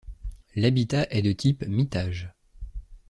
L'habitat 0.55 1.05
est 1.11 1.21
de 1.21 1.31
type 1.31 1.63
mitage. 1.67 2.33